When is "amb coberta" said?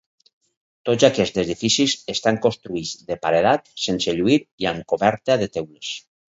4.73-5.39